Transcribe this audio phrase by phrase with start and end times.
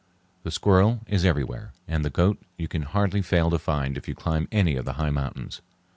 [0.41, 4.15] The squirrel is everywhere, and the goat you can hardly fail to find if you
[4.15, 5.61] climb any of the high mountains.